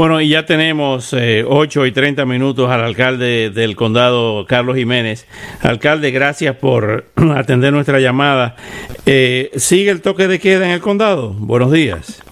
[0.00, 5.28] Bueno, y ya tenemos eh, 8 y 30 minutos al alcalde del condado, Carlos Jiménez.
[5.60, 7.04] Alcalde, gracias por
[7.36, 8.56] atender nuestra llamada.
[9.04, 11.34] Eh, ¿Sigue el toque de queda en el condado?
[11.34, 12.22] Buenos días.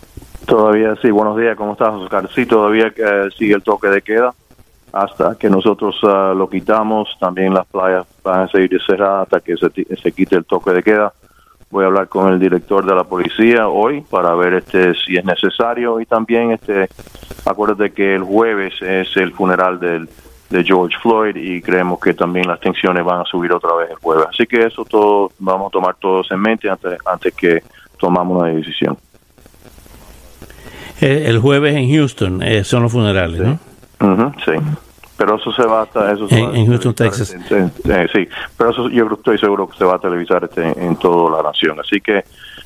[0.47, 2.31] Todavía sí, buenos días, ¿cómo estás, Oscar?
[2.35, 4.33] Sí, todavía eh, sigue el toque de queda
[4.91, 7.19] hasta que nosotros uh, lo quitamos.
[7.21, 10.83] También las playas van a seguir cerradas hasta que se, se quite el toque de
[10.83, 11.13] queda
[11.71, 15.25] voy a hablar con el director de la policía hoy para ver este si es
[15.25, 16.89] necesario y también este
[17.45, 20.09] acuérdate que el jueves es el funeral del
[20.51, 23.97] de George Floyd y creemos que también las tensiones van a subir otra vez el
[23.97, 24.27] jueves.
[24.31, 27.63] Así que eso todo vamos a tomar todos en mente antes antes que
[27.99, 28.97] tomamos una decisión.
[31.03, 33.45] Eh, el jueves en Houston eh, son los funerales, sí.
[33.45, 34.07] ¿no?
[34.07, 34.88] Uh -huh, sí
[35.19, 37.35] pero eso se va a eso en, en Houston, Texas.
[37.35, 40.95] En, en, sí, pero eso yo estoy seguro que se va a televisar este, en,
[40.95, 41.79] toda la nación.
[41.81, 42.23] Así que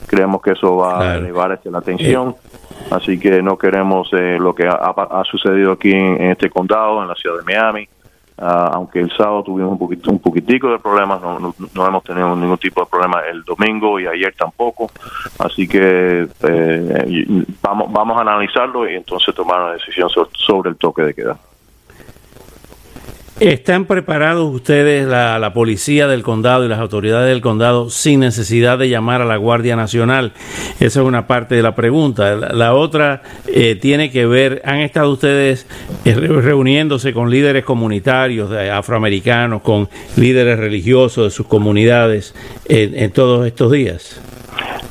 [0.06, 1.10] creemos que eso va claro.
[1.10, 2.36] a elevar este, la atención.
[2.36, 2.88] Eh.
[2.90, 7.08] Así que no queremos eh, lo que ha, ha, sucedido aquí en, este condado, en
[7.08, 7.88] la ciudad de Miami.
[8.36, 12.02] Uh, aunque el sábado tuvimos un poquito un poquitico de problemas, no, no, no, hemos
[12.02, 14.90] tenido ningún tipo de problema el domingo y ayer tampoco.
[15.38, 20.76] Así que eh, vamos, vamos a analizarlo y entonces tomar una decisión sobre, sobre el
[20.76, 21.38] toque de queda.
[23.42, 28.78] ¿Están preparados ustedes, la, la, policía del condado y las autoridades del condado, sin necesidad
[28.78, 30.32] de llamar a la Guardia Nacional?
[30.78, 32.36] Esa es una parte de la pregunta.
[32.36, 35.66] La, otra eh, tiene que ver, ¿han estado ustedes
[36.04, 42.36] eh, reuniéndose con líderes comunitarios de afroamericanos, con líderes religiosos de sus comunidades
[42.68, 44.20] en todos estos días?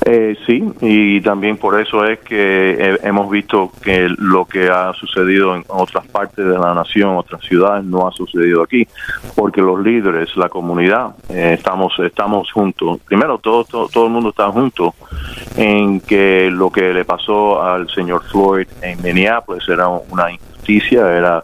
[0.04, 5.56] Eh, sí, y también por eso es que hemos visto que lo que ha sucedido
[5.56, 8.88] en otras partes de la nación, otras ciudades, no ha sucedido aquí,
[9.36, 13.00] porque los líderes, la comunidad, eh, estamos estamos juntos.
[13.06, 14.96] Primero, todo, todo, todo el mundo está junto
[15.56, 21.44] en que lo que le pasó al señor Floyd en Minneapolis era una injusticia, era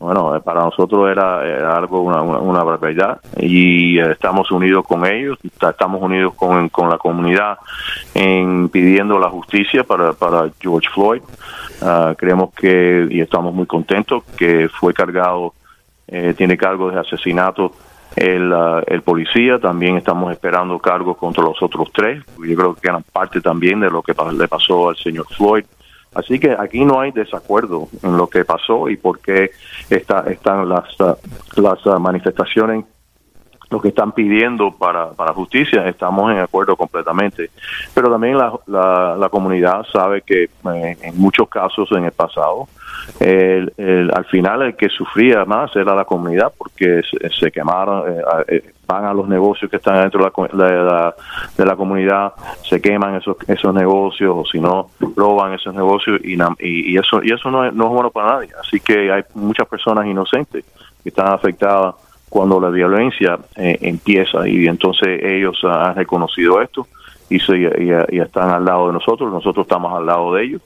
[0.00, 6.00] bueno, para nosotros era, algo, una, una, barbaridad y eh, estamos unidos con ellos, estamos
[6.00, 7.58] unidos con, con la comunidad
[8.14, 11.20] en pidiendo la justicia para, para George Floyd.
[11.82, 15.52] Uh, creemos que, y estamos muy contentos, que fue cargado,
[16.08, 17.72] eh, tiene cargos de asesinato
[18.16, 22.88] el, uh, el policía, también estamos esperando cargos contra los otros tres, yo creo que
[22.88, 25.64] eran parte también de lo que le pasó al señor Floyd.
[26.14, 29.50] Así que aquí no hay desacuerdo en lo que pasó y por qué
[29.88, 30.84] está, están las,
[31.56, 32.84] las manifestaciones,
[33.70, 37.50] lo que están pidiendo para, para justicia, estamos en acuerdo completamente.
[37.94, 42.66] Pero también la, la, la comunidad sabe que eh, en muchos casos en el pasado,
[43.20, 48.04] el, al final el que sufría más era la comunidad porque se, se quemaron,
[48.48, 51.14] eh, van a los negocios que están dentro de la,
[51.56, 56.36] de la, comunidad, se queman esos, esos negocios o si no, roban esos negocios y,
[56.60, 58.48] y, eso y eso no es, no es bueno para nadie.
[58.60, 60.64] Así que hay muchas personas inocentes
[61.02, 61.94] que están afectadas
[62.28, 66.86] cuando la violencia eh, empieza y entonces ellos han reconocido esto
[67.28, 70.62] y, se, y están al lado de nosotros, nosotros estamos al lado de ellos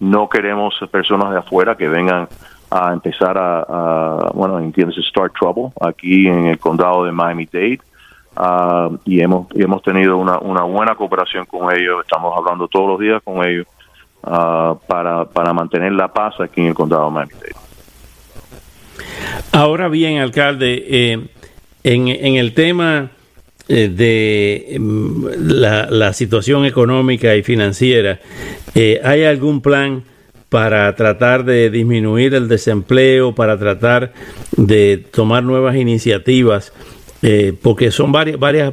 [0.00, 2.28] no queremos personas de afuera que vengan
[2.70, 7.80] a empezar a, a bueno, entiendes, start trouble aquí en el condado de Miami-Dade.
[8.36, 13.00] Uh, y hemos hemos tenido una, una buena cooperación con ellos, estamos hablando todos los
[13.00, 13.66] días con ellos
[14.22, 17.54] uh, para, para mantener la paz aquí en el condado de Miami-Dade.
[19.50, 21.28] Ahora bien, alcalde, eh,
[21.82, 23.10] en, en el tema
[23.68, 24.80] eh, de
[25.38, 28.18] la, la, situación económica y financiera,
[28.74, 30.04] eh, ¿hay algún plan
[30.48, 34.14] para tratar de disminuir el desempleo, para tratar
[34.56, 36.72] de tomar nuevas iniciativas?
[37.20, 38.72] Eh, porque son varias, varias,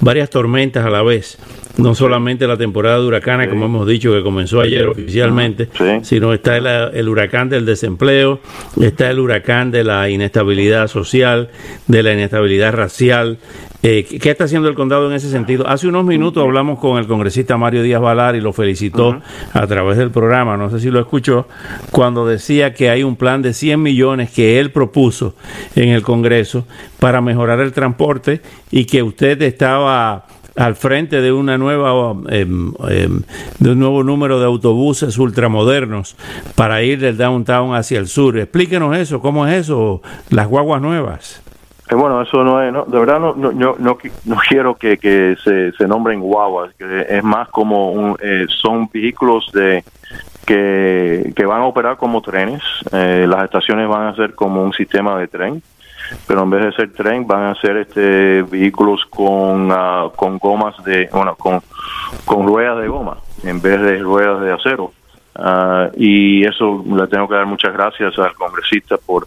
[0.00, 1.38] varias tormentas a la vez.
[1.76, 3.50] No solamente la temporada de huracanes, sí.
[3.50, 5.84] como hemos dicho, que comenzó ayer oficialmente, sí.
[6.02, 8.40] sino está el, el, huracán del desempleo,
[8.80, 11.50] está el huracán de la inestabilidad social,
[11.86, 13.38] de la inestabilidad racial.
[13.88, 15.64] Eh, ¿Qué está haciendo el condado en ese sentido?
[15.68, 19.20] Hace unos minutos hablamos con el congresista Mario Díaz Valar y lo felicitó uh -huh.
[19.52, 21.46] a través del programa, no sé si lo escuchó,
[21.92, 25.36] cuando decía que hay un plan de 100 millones que él propuso
[25.76, 26.66] en el Congreso
[26.98, 28.40] para mejorar el transporte
[28.72, 32.44] y que usted estaba al frente de una nueva eh,
[32.88, 33.08] eh,
[33.60, 36.16] de un nuevo número de autobuses ultramodernos
[36.56, 38.36] para ir del downtown hacia el sur.
[38.36, 40.02] Explíquenos eso, ¿cómo es eso?
[40.30, 41.45] Las guaguas nuevas.
[41.88, 45.36] Eh, bueno, eso no es, no, de verdad no, no, no, no, quiero que, que
[45.42, 49.84] se, se nombren guaguas, que es más como un, eh, son vehículos de
[50.44, 52.62] que, que van a operar como trenes,
[52.92, 55.62] eh, las estaciones van a ser como un sistema de tren,
[56.26, 60.82] pero en vez de ser tren van a ser este vehículos con, ah, con gomas
[60.84, 61.60] de, bueno, con,
[62.24, 64.92] con ruedas de goma en vez de ruedas de acero.
[65.34, 69.26] Ah, y eso le tengo que dar muchas gracias al congresista por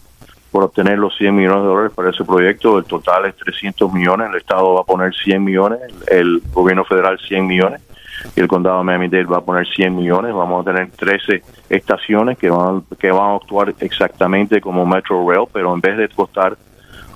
[0.50, 2.78] por obtener los 100 millones de dólares para ese proyecto.
[2.78, 7.18] El total es 300 millones, el Estado va a poner 100 millones, el gobierno federal
[7.18, 7.80] 100 millones
[8.36, 10.34] y el condado de Miami-Dade va a poner 100 millones.
[10.34, 15.46] Vamos a tener 13 estaciones que van, que van a actuar exactamente como Metro Rail,
[15.52, 16.56] pero en vez de costar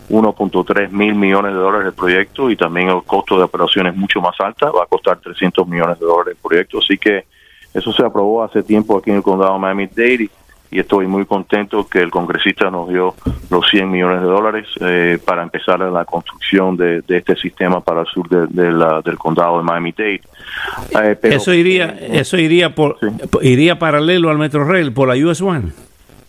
[0.09, 4.21] 1.3 mil millones de dólares el proyecto y también el costo de operación es mucho
[4.21, 6.79] más alta, va a costar 300 millones de dólares el proyecto.
[6.79, 7.25] Así que
[7.73, 10.31] eso se aprobó hace tiempo aquí en el condado de Miami-Dade
[10.71, 13.15] y estoy muy contento que el congresista nos dio
[13.49, 18.07] los 100 millones de dólares eh, para empezar la construcción de, este sistema para el
[18.07, 20.23] sur del condado de Miami-Dade.
[21.01, 22.99] Eh, eso iría, eso iría por,
[23.43, 25.73] iría paralelo al Metro Rail por la US One.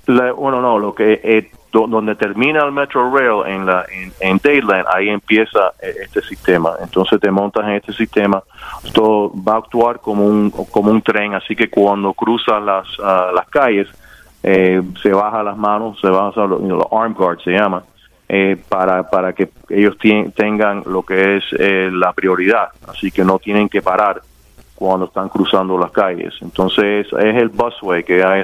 [0.06, 4.86] bueno, no, lo que eh, donde termina el Metro Rail en la en, en Dayland,
[4.94, 6.74] ahí empieza este sistema.
[6.82, 8.42] Entonces te montas en este sistema,
[8.94, 13.32] todo va a actuar como un como un tren, así que cuando cruzas las ah,
[13.34, 13.88] las calles
[14.48, 17.84] eh, se baja las manos, se baja los, los arm guards se llama,
[18.30, 19.98] eh, para, para que ellos
[20.36, 24.22] tengan lo que es eh, la prioridad, así que no tienen que parar
[24.76, 26.36] cuando están cruzando las calles.
[26.42, 28.44] Entonces es el busway que hay,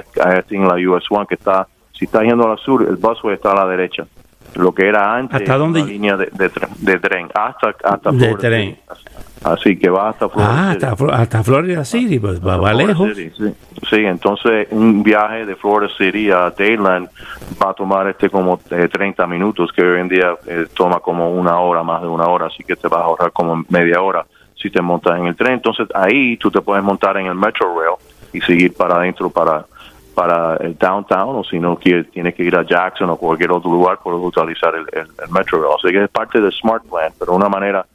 [0.50, 3.64] en la US One que está, si está yendo al sur, el busway está a
[3.64, 4.04] la derecha.
[4.56, 5.80] Lo que era antes ¿Hasta dónde?
[5.80, 8.78] la línea de, de, tren, hasta, hasta de tren.
[9.44, 10.86] Así que va hasta Florida ah, City.
[11.10, 13.16] Hasta, Florida City, pues va, lejos.
[13.16, 13.30] sí.
[13.90, 13.96] sí.
[13.96, 17.08] entonces un viaje de Florida City a Dayland
[17.60, 21.58] va a tomar este como 30 minutos, que hoy en día eh, toma como una
[21.58, 24.24] hora, más de una hora, así que te vas a ahorrar como media hora
[24.54, 25.54] si te montas en el tren.
[25.54, 27.96] Entonces ahí tú te puedes montar en el Metro Rail
[28.32, 29.66] y seguir para adentro para
[30.14, 33.70] para el downtown o si no quieres, tienes que ir a Jackson o cualquier otro
[33.70, 35.80] lugar puedes utilizar el, el, el Metro Rail.
[35.80, 37.86] Sea que es parte del Smart Plan, pero una manera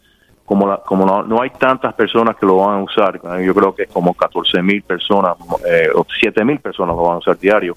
[0.48, 3.84] como, la, como no, hay tantas personas que lo van a usar, yo creo que
[3.84, 5.36] es como 14 mil personas
[5.70, 7.76] eh, o 7 mil personas lo van a usar diario,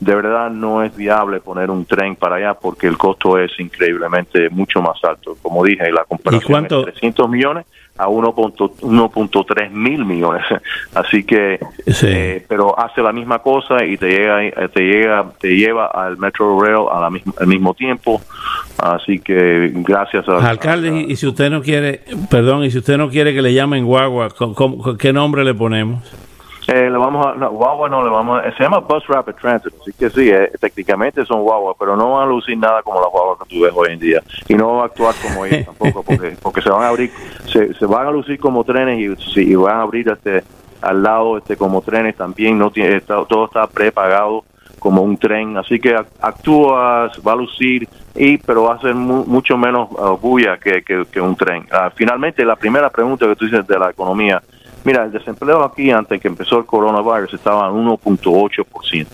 [0.00, 4.48] de verdad no es viable poner un tren para allá porque el costo es increíblemente
[4.48, 5.36] mucho más alto.
[5.42, 7.66] Como dije, la comparación es 300 millones
[7.98, 10.42] a 1.3 mil millones.
[10.94, 15.86] Así que, eh, pero hace la misma cosa y te llega, te llega, te lleva
[15.86, 18.20] al Metro Rail a la misma, al mismo tiempo.
[18.78, 21.06] Así que gracias a alcalde.
[21.08, 24.28] y si usted no quiere, perdón, y si usted no quiere que le llamen guagua,
[24.98, 26.27] qué nombre le ponemos?
[26.70, 29.72] Eh, le vamos a, no, guagua no le vamos a, se llama Bus Rapid Transit,
[29.80, 33.10] así que sí, eh, técnicamente son guaguas, pero no van a lucir nada como las
[33.10, 36.02] guaguas que tú ves hoy en día y no van a actuar como ellos tampoco,
[36.02, 37.10] porque, porque se van a abrir,
[37.46, 40.44] se, se van a lucir como trenes y, y van a abrir este
[40.82, 44.44] al lado este como trenes también, no tiene, todo está prepagado
[44.78, 49.56] como un tren, así que actúas, va a lucir y pero va a ser mucho
[49.56, 51.66] menos uh, bulla que, que, un tren.
[51.72, 54.42] Uh, finalmente, la primera pregunta que tú dices de la economía
[54.84, 59.06] Mira, el desempleo aquí antes que empezó el coronavirus estaba en 1.8%.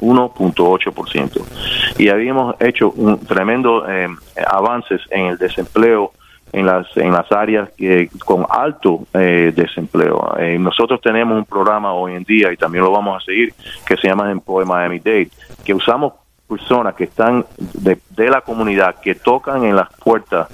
[0.00, 1.98] 1.8%.
[1.98, 4.08] Y habíamos hecho un tremendo eh,
[4.46, 6.12] avances en el desempleo
[6.52, 10.34] en las en las áreas que con alto eh, desempleo.
[10.38, 13.52] Eh, nosotros tenemos un programa hoy en día y también lo vamos a seguir
[13.86, 15.30] que se llama Employ Miami Dade,
[15.64, 16.14] que usamos
[16.48, 20.48] personas que están de, de la comunidad que tocan en las puertas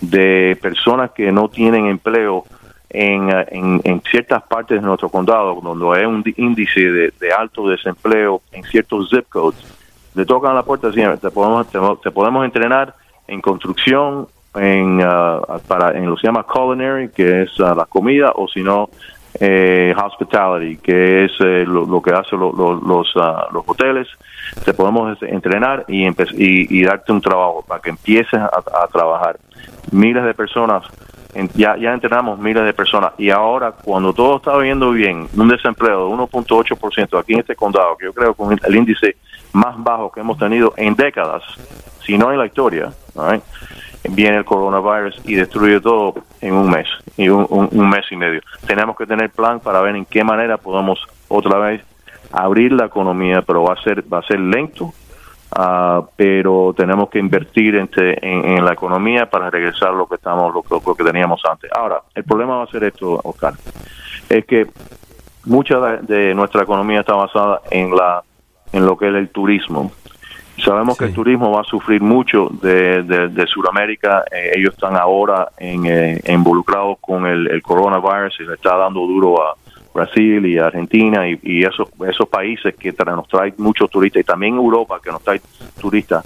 [0.00, 2.44] de personas que no tienen empleo
[2.90, 8.64] en, en, ciertas partes de nuestro condado, donde hay un índice de, alto desempleo en
[8.64, 9.64] ciertos zip codes,
[10.14, 11.68] le tocan la puerta siempre, te podemos,
[12.02, 12.94] te, podemos entrenar
[13.28, 17.86] en construcción, en, uh, para, en lo que se llama culinary, que es uh, la
[17.86, 18.90] comida, o si no,
[19.38, 23.20] eh, hospitality, que es eh, lo, que hacen los, uh,
[23.52, 24.08] los hoteles.
[24.64, 29.38] Te podemos entrenar y, y, y, darte un trabajo para que empieces a trabajar.
[29.92, 30.84] Miles de personas
[31.54, 36.08] ya, ya entrenamos miles de personas y ahora cuando todo está viendo bien, un desempleo
[36.08, 39.16] de 1.8% aquí en este condado, que yo creo que es el índice
[39.52, 41.42] más bajo que hemos tenido en décadas,
[42.04, 42.92] si no en la historia,
[44.08, 48.40] viene el coronavirus y destruye todo en un mes, y un, un, mes y medio.
[48.66, 50.98] Tenemos que tener plan para ver en qué manera podemos
[51.28, 51.84] otra vez
[52.32, 54.92] abrir la economía, pero va a ser va a ser lento
[55.56, 57.88] Uh, pero tenemos que invertir en,
[58.22, 61.68] en, la economía para regresar lo que estamos lo, lo, que teníamos antes.
[61.76, 63.54] Ahora, el problema va a ser esto, Oscar,
[64.28, 64.68] es que
[65.46, 68.22] mucha de, nuestra economía está basada en la
[68.72, 69.90] en lo que es el turismo
[70.64, 74.24] Sabemos que el turismo va a sufrir mucho de, de, Sudamérica.
[74.30, 79.42] Eh, ellos están ahora en, eh, involucrados con el, coronavirus y le está dando duro
[79.42, 79.56] a
[79.92, 85.00] Brasil y Argentina y, esos, esos países que nos traen muchos turistas y también Europa
[85.02, 85.40] que nos trae
[85.80, 86.24] turistas.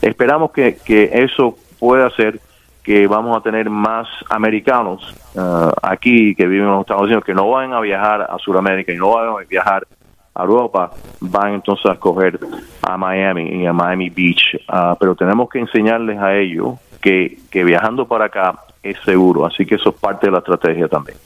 [0.00, 2.40] Esperamos que, que eso pueda ser
[2.82, 7.34] que vamos a tener más americanos uh, aquí que viven en los Estados Unidos que
[7.34, 9.86] no van a viajar a Sudamérica y no van a viajar
[10.34, 10.90] a Europa,
[11.20, 12.38] van entonces a escoger
[12.82, 14.60] a Miami y a Miami Beach.
[14.68, 19.64] Uh, pero tenemos que enseñarles a ellos que, que viajando para acá es seguro, así
[19.64, 21.16] que eso es parte de la estrategia también.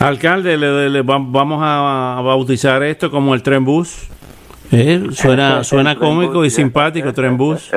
[0.00, 4.08] Alcalde, le, vamos a bautizar esto como el tren bus.
[4.72, 7.70] Eh, suena suena cómico y simpático, tren bus.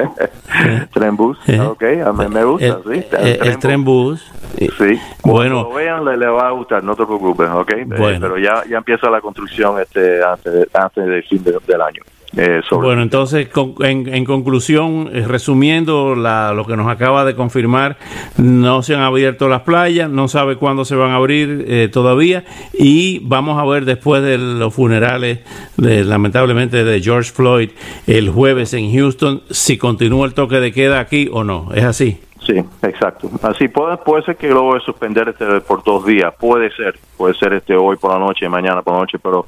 [0.93, 3.05] tren bus, eh, ok, a mí me gusta, el, sí.
[3.11, 4.23] El, tren bus.
[4.57, 5.63] Sí, bueno.
[5.63, 7.71] lo vean le, va a gustar, no te preocupes, ok.
[7.71, 12.03] Eh, pero ya, ya empieza la construcción este antes, antes del fin del año.
[12.35, 13.47] Eh, bueno, entonces,
[13.81, 17.97] en, conclusión, eh, resumiendo lo que nos acaba de confirmar,
[18.37, 22.43] no se han abierto las playas, no sabe cuándo se van a abrir eh, todavía
[22.73, 25.41] y vamos a ver después de los funerales,
[25.77, 27.69] de, lamentablemente, de George Floyd
[28.07, 31.69] el jueves en Houston, si continúa el toque de queda aquí o no.
[31.75, 32.19] ¿Es así?
[32.45, 33.29] Sí, exacto.
[33.41, 36.99] Así puede, puede ser que lo voy a suspender este por dos días, puede ser,
[37.15, 39.45] puede ser este hoy por la noche, mañana por la noche, pero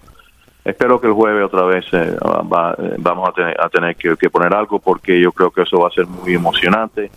[0.65, 4.53] espero que el jueves otra vez eh, eh, vamos a tener, a tener que, poner
[4.53, 7.11] algo porque yo creo que eso va a ser muy emocionante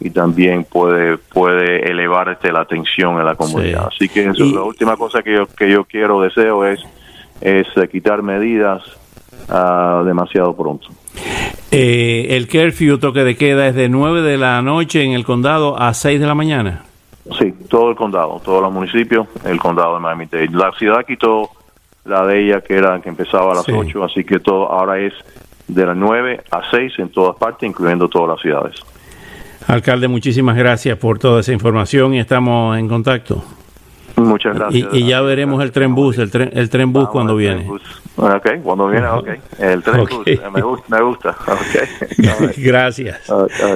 [0.00, 3.88] y también puede puede elevar este, la atención en la comunidad.
[3.92, 6.80] Así que eso, la última cosa que yo, que yo quiero, deseo es,
[7.40, 8.82] es eh, quitar medidas
[9.48, 10.88] uh, demasiado pronto.
[11.70, 15.92] el curfew toque de queda es de 9 de la noche en el condado a
[15.94, 16.84] 6 de la mañana.
[17.38, 20.48] Sí, todo el condado, todos los municipios, el condado de Miami-Dade.
[20.48, 21.50] La ciudad quitó
[22.04, 25.12] la de ella que era que empezaba a las 8, así que todo ahora es
[25.68, 28.76] de las 9 a 6 en todas partes, incluyendo todas las ciudades.
[29.68, 33.44] Alcalde, muchísimas gracias por toda esa información y estamos en contacto.
[34.16, 34.92] Muchas gracias.
[34.92, 37.66] Y, ya veremos el tren bus, el tren, el tren bus cuando viene.
[38.16, 39.28] Ok, cuando viene, ok.
[39.58, 40.96] El tren bus, me gusta.
[40.96, 41.36] Me gusta.
[41.46, 42.62] Okay.
[42.64, 43.20] gracias.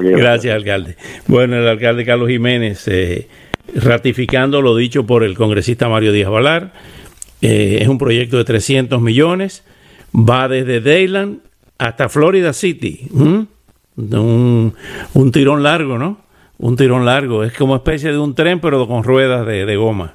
[0.03, 0.97] gracias, alcalde.
[1.27, 3.29] Bueno, el alcalde Carlos Jiménez, eh,
[3.75, 6.73] ratificando lo dicho por el congresista Mario Díaz Valar,
[7.41, 9.65] eh, es un proyecto de 300 millones,
[10.15, 11.41] va desde Dayland
[11.79, 13.09] hasta Florida City.
[13.97, 14.73] Un,
[15.33, 16.19] tirón largo, ¿no?
[16.59, 17.45] Un tirón largo.
[17.45, 20.15] Es como especie de un tren, pero con ruedas de goma.